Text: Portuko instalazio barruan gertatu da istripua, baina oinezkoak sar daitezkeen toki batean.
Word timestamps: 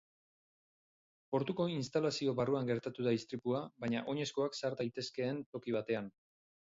Portuko 1.35 1.67
instalazio 1.73 2.33
barruan 2.39 2.71
gertatu 2.71 3.05
da 3.09 3.13
istripua, 3.19 3.61
baina 3.85 4.03
oinezkoak 4.15 4.59
sar 4.63 4.79
daitezkeen 4.81 5.45
toki 5.57 5.77
batean. 5.77 6.11